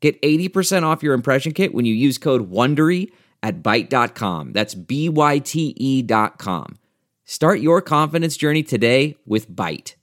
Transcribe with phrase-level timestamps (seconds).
[0.00, 3.10] Get 80% off your impression kit when you use code WONDERY
[3.42, 4.52] at Byte.com.
[4.52, 6.78] That's B-Y-T-E dot com.
[7.24, 9.94] Start your confidence journey today with Byte.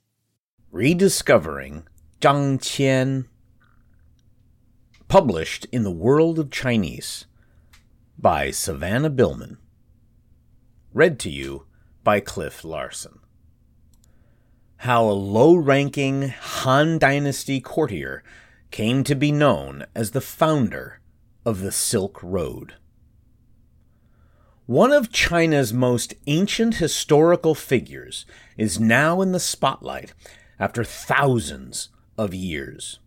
[0.70, 1.84] Rediscovering
[2.20, 3.26] Zhang Qian.
[5.08, 7.26] Published in the World of Chinese
[8.18, 9.58] by Savannah Billman.
[10.92, 11.66] Read to you
[12.02, 13.18] by Cliff Larson.
[14.78, 18.22] How a low ranking Han Dynasty courtier
[18.70, 21.00] came to be known as the founder
[21.44, 22.74] of the Silk Road.
[24.66, 30.12] One of China's most ancient historical figures is now in the spotlight
[30.58, 32.98] after thousands of years.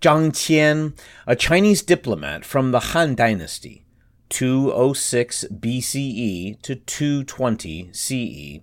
[0.00, 3.86] Zhang Qian, a Chinese diplomat from the Han Dynasty,
[4.30, 8.60] 206 BCE to 220 CE,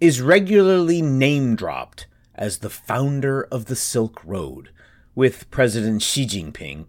[0.00, 4.70] is regularly name dropped as the founder of the Silk Road,
[5.14, 6.86] with President Xi Jinping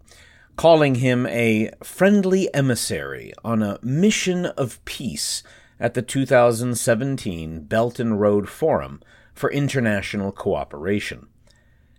[0.56, 5.42] calling him a friendly emissary on a mission of peace
[5.78, 9.00] at the 2017 Belt and Road Forum
[9.34, 11.28] for International Cooperation.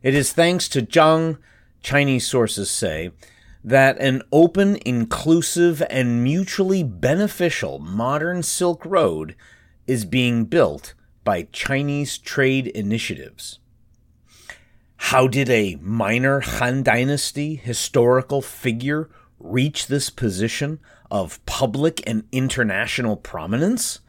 [0.02, 1.38] It is thanks to Zhang
[1.82, 3.12] Chinese sources say,
[3.64, 9.36] that an open, inclusive, and mutually beneficial modern Silk Road
[9.86, 13.60] is being built by Chinese trade initiatives.
[14.98, 23.16] How did a minor Han Dynasty historical figure reach this position of public and international
[23.16, 24.00] prominence?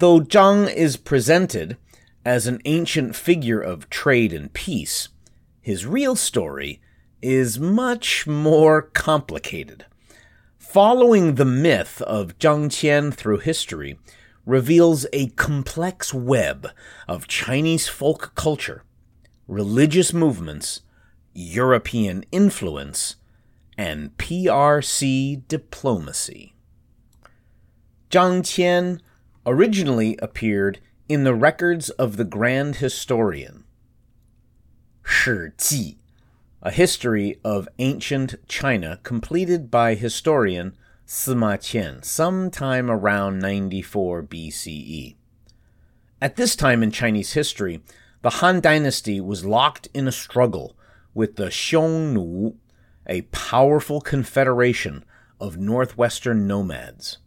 [0.00, 1.76] Though Zhang is presented
[2.24, 5.08] as an ancient figure of trade and peace,
[5.60, 6.80] his real story
[7.20, 9.86] is much more complicated.
[10.58, 13.98] Following the myth of Zhang Qian through history
[14.44, 16.68] reveals a complex web
[17.06, 18.82] of Chinese folk culture,
[19.46, 20.80] religious movements,
[21.34, 23.16] European influence,
[23.76, 26.54] and PRC diplomacy.
[28.10, 29.00] Zhang Qian
[29.46, 33.64] originally appeared in the records of the Grand Historian,
[35.04, 35.98] Shi Ji,
[36.62, 40.76] a history of ancient China completed by historian
[41.06, 45.16] Sima Qian sometime around 94 BCE.
[46.20, 47.82] At this time in Chinese history,
[48.22, 50.76] the Han Dynasty was locked in a struggle
[51.12, 52.54] with the Xiongnu,
[53.06, 55.04] a powerful confederation
[55.40, 57.18] of northwestern nomads.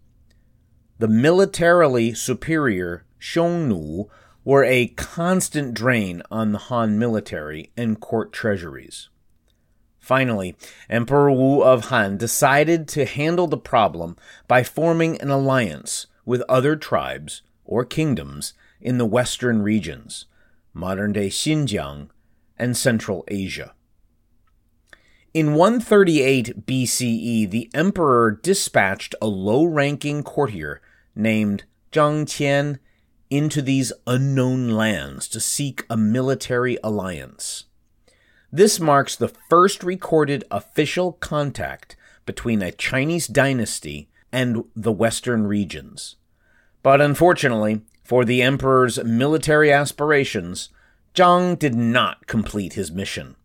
[0.98, 4.08] The militarily superior Xiongnu
[4.46, 9.10] were a constant drain on the Han military and court treasuries.
[10.00, 10.56] Finally,
[10.90, 14.16] Emperor Wu of Han decided to handle the problem
[14.48, 20.28] by forming an alliance with other tribes or kingdoms in the western regions,
[20.76, 22.10] modern day Xinjiang
[22.58, 23.74] and Central Asia.
[25.34, 30.82] In 138 BCE, the emperor dispatched a low ranking courtier
[31.16, 32.80] named Zhang Qian
[33.30, 37.66] into these unknown lands to seek a military alliance.
[38.52, 46.16] This marks the first recorded official contact between a Chinese dynasty and the Western regions.
[46.84, 50.70] But unfortunately, for the emperor's military aspirations,
[51.16, 53.36] Zhang did not complete his mission.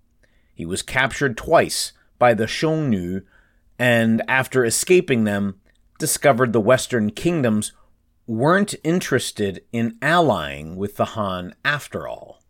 [0.55, 3.23] He was captured twice by the Xiongnu,
[3.79, 5.59] and after escaping them,
[5.99, 7.73] discovered the Western kingdoms
[8.27, 12.43] weren't interested in allying with the Han after all.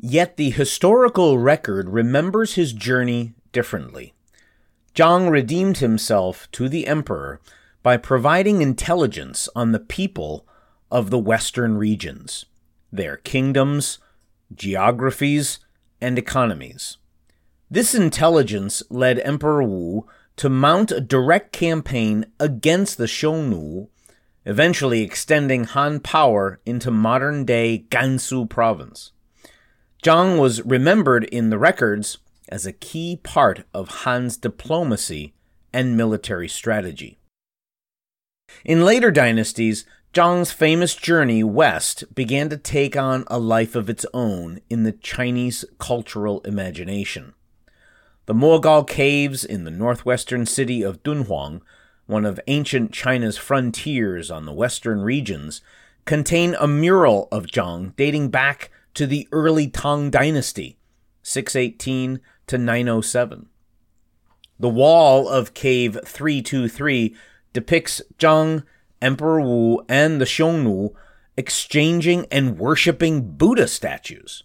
[0.00, 4.14] Yet the historical record remembers his journey differently.
[4.94, 7.40] Zhang redeemed himself to the emperor
[7.82, 10.46] by providing intelligence on the people
[10.94, 12.46] of the western regions,
[12.92, 13.98] their kingdoms,
[14.54, 15.58] geographies,
[16.00, 16.98] and economies.
[17.68, 20.06] This intelligence led Emperor Wu
[20.36, 23.88] to mount a direct campaign against the Xiongnu,
[24.44, 29.10] eventually extending Han power into modern day Gansu province.
[30.04, 32.18] Zhang was remembered in the records
[32.48, 35.34] as a key part of Han's diplomacy
[35.72, 37.18] and military strategy.
[38.64, 44.06] In later dynasties, Zhang's famous journey west began to take on a life of its
[44.14, 47.34] own in the Chinese cultural imagination.
[48.26, 51.62] The Mogao Caves in the northwestern city of Dunhuang,
[52.06, 55.62] one of ancient China's frontiers on the western regions,
[56.04, 60.78] contain a mural of Zhang dating back to the early Tang Dynasty,
[61.24, 63.48] 618 to 907.
[64.60, 67.16] The wall of Cave 323
[67.52, 68.62] depicts Zhang,
[69.04, 70.94] Emperor Wu, and the Xiongnu
[71.36, 74.44] exchanging and worshipping Buddha statues.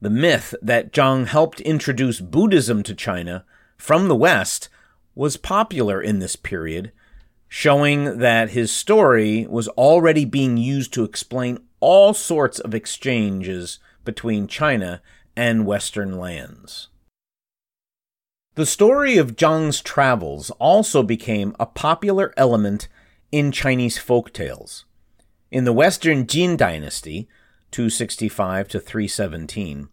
[0.00, 3.44] The myth that Zhang helped introduce Buddhism to China
[3.76, 4.68] from the West
[5.14, 6.92] was popular in this period,
[7.48, 14.46] showing that his story was already being used to explain all sorts of exchanges between
[14.46, 15.02] China
[15.36, 16.88] and Western lands.
[18.54, 22.88] The story of Zhang's travels also became a popular element
[23.32, 24.84] in Chinese folk tales.
[25.50, 27.28] In the Western Jin dynasty,
[27.70, 29.88] 265 to 317,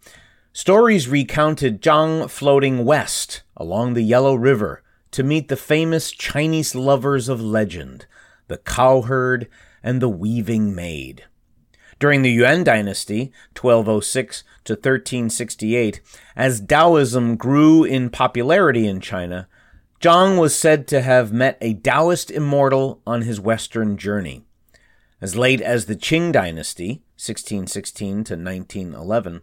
[0.54, 7.30] stories recounted Zhang floating west along the Yellow River to meet the famous Chinese lovers
[7.30, 8.06] of legend,
[8.48, 9.48] the cowherd
[9.84, 11.26] and the weaving maid.
[12.00, 16.02] During the Yuan dynasty, 1206 to 1368,
[16.36, 19.48] as Taoism grew in popularity in China,
[20.00, 24.44] Zhang was said to have met a Taoist immortal on his western journey.
[25.20, 29.42] As late as the Qing dynasty, 1616 to 1911,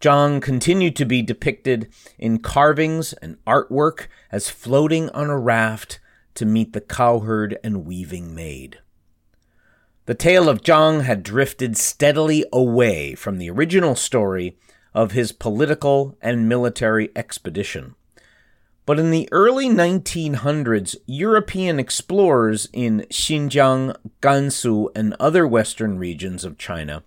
[0.00, 6.00] Zhang continued to be depicted in carvings and artwork as floating on a raft
[6.34, 8.80] to meet the cowherd and weaving maid.
[10.06, 14.58] The tale of Zhang had drifted steadily away from the original story
[14.92, 17.94] of his political and military expedition.
[18.88, 26.56] But in the early 1900s, European explorers in Xinjiang, Gansu, and other western regions of
[26.56, 27.02] China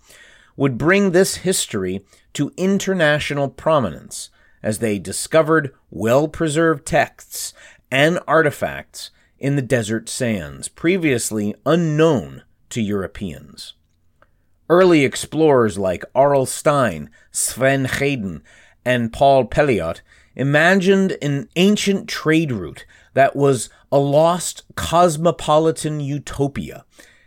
[0.56, 4.30] would bring this history to international prominence
[4.62, 7.52] as they discovered well preserved texts
[7.90, 13.74] and artifacts in the desert sands previously unknown to Europeans.
[14.70, 18.44] Early explorers like Aurel Stein, Sven Hedin,
[18.86, 20.02] and Paul Pelliot
[20.36, 26.86] imagined an ancient trade route that was a lost cosmopolitan utopia,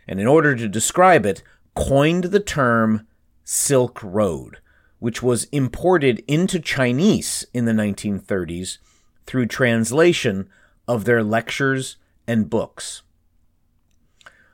[0.09, 1.43] and in order to describe it,
[1.75, 3.07] coined the term
[3.45, 4.59] Silk Road,
[4.99, 8.79] which was imported into Chinese in the 1930s
[9.27, 10.49] through translation
[10.89, 11.97] of their lectures
[12.27, 13.03] and books.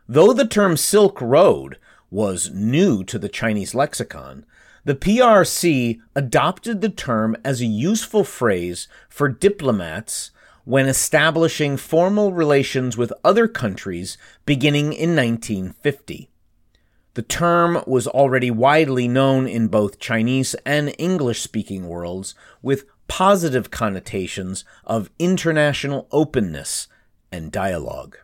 [0.09, 1.79] Though the term Silk Road
[2.11, 4.45] was new to the Chinese lexicon,
[4.85, 10.31] the PRC adopted the term as a useful phrase for diplomats
[10.65, 14.17] when establishing formal relations with other countries
[14.47, 16.31] beginning in 1950.
[17.15, 23.71] The term was already widely known in both Chinese and English speaking worlds with positive
[23.71, 26.87] connotations of international openness
[27.33, 28.17] and dialogue.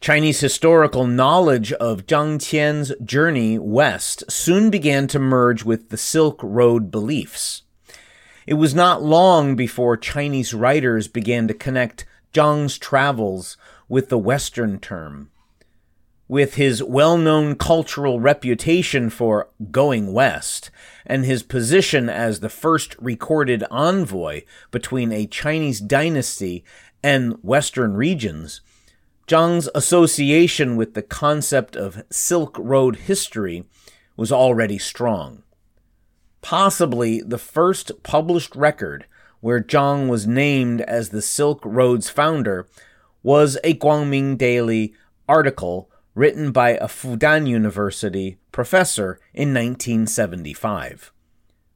[0.00, 6.40] Chinese historical knowledge of Zhang Qian's journey west soon began to merge with the Silk
[6.42, 7.64] Road beliefs.
[8.46, 13.58] It was not long before Chinese writers began to connect Zhang's travels
[13.90, 15.30] with the Western term.
[16.28, 20.70] With his well known cultural reputation for going west
[21.04, 26.64] and his position as the first recorded envoy between a Chinese dynasty
[27.02, 28.62] and Western regions,
[29.30, 33.62] Zhang's association with the concept of Silk Road history
[34.16, 35.44] was already strong.
[36.42, 39.06] Possibly the first published record
[39.38, 42.66] where Zhang was named as the Silk Road's founder
[43.22, 44.94] was a Guangming Daily
[45.28, 51.12] article written by a Fudan University professor in 1975.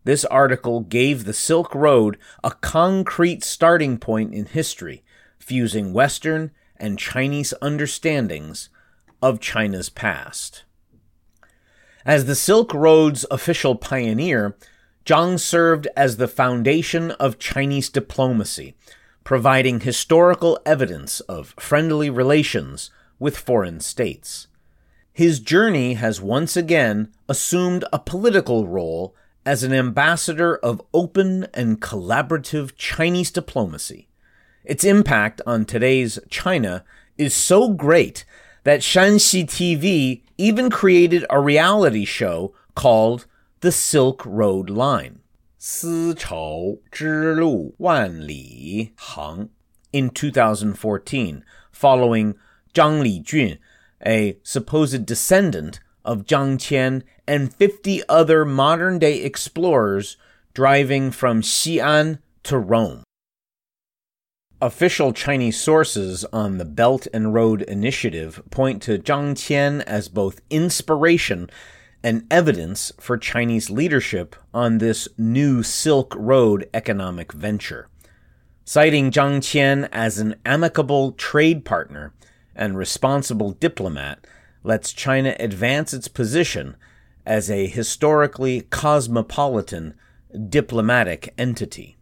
[0.02, 5.04] This article gave the Silk Road a concrete starting point in history,
[5.38, 8.68] fusing Western and Chinese understandings
[9.22, 10.64] of China's past.
[12.04, 14.56] As the Silk Road's official pioneer,
[15.06, 18.74] Zhang served as the foundation of Chinese diplomacy,
[19.22, 24.46] providing historical evidence of friendly relations with foreign states.
[25.12, 29.14] His journey has once again assumed a political role
[29.46, 34.08] as an ambassador of open and collaborative Chinese diplomacy.
[34.63, 36.83] Its impact on today's China
[37.17, 38.25] is so great
[38.63, 43.25] that Shanxi TV even created a reality show called
[43.61, 45.19] The Silk Road Line.
[45.61, 49.49] 丝绸之路万里航
[49.91, 52.35] in 2014, following
[52.73, 53.57] Zhang Lijun,
[54.05, 60.15] a supposed descendant of Zhang Qian and 50 other modern day explorers
[60.53, 63.03] driving from Xi'an to Rome.
[64.64, 70.40] Official Chinese sources on the Belt and Road Initiative point to Zhang Qian as both
[70.48, 71.50] inspiration
[72.02, 77.90] and evidence for Chinese leadership on this new Silk Road economic venture.
[78.64, 82.14] Citing Zhang Qian as an amicable trade partner
[82.56, 84.26] and responsible diplomat
[84.62, 86.74] lets China advance its position
[87.26, 89.92] as a historically cosmopolitan
[90.48, 91.98] diplomatic entity.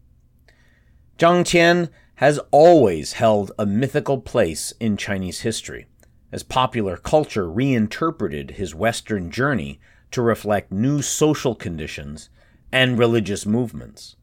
[1.19, 1.89] Zhang Qian
[2.23, 5.87] has always held a mythical place in Chinese history,
[6.31, 9.81] as popular culture reinterpreted his Western journey
[10.13, 12.31] to reflect new social conditions
[12.71, 14.15] and religious movements.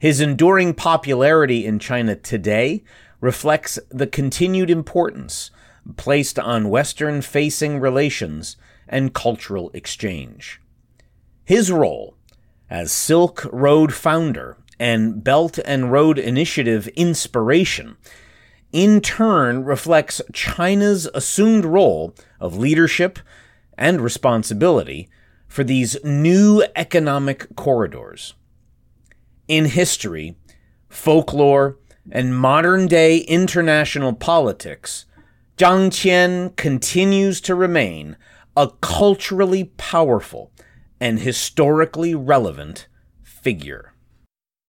[0.00, 2.82] His enduring popularity in China today
[3.20, 5.52] reflects the continued importance
[5.96, 8.56] placed on Western facing relations
[8.88, 10.60] and cultural exchange.
[11.44, 12.16] His role
[12.68, 17.96] as Silk Road founder and Belt and Road Initiative inspiration,
[18.72, 23.18] in turn reflects China's assumed role of leadership
[23.76, 25.08] and responsibility
[25.46, 28.34] for these new economic corridors.
[29.46, 30.36] In history,
[30.88, 31.78] folklore,
[32.10, 35.06] and modern day international politics,
[35.56, 38.16] Zhang Qian continues to remain
[38.56, 40.52] a culturally powerful
[41.00, 42.86] and historically relevant
[43.22, 43.94] figure.